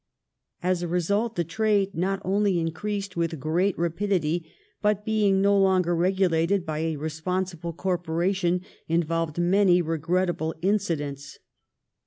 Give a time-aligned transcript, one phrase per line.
[0.63, 5.95] As a result the trade not only increased with great rapidity, but, being no longer
[5.95, 11.37] regulated by a responsible corporation, involved many regrettable incidents.